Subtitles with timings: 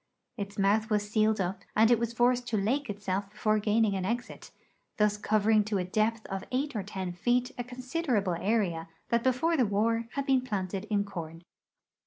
[0.35, 4.03] Its mouth was sealed up, and it was forced to lake itself before gaining an
[4.03, 4.49] exit,
[4.97, 9.55] thus covering to a depth of eight or ten feet a considerable area that before
[9.55, 11.43] the war had been planted in corn.